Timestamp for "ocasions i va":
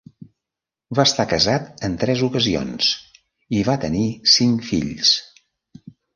2.29-3.77